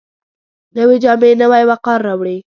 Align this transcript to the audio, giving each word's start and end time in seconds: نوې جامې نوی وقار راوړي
نوې 0.75 0.97
جامې 1.03 1.29
نوی 1.41 1.63
وقار 1.69 1.99
راوړي 2.07 2.37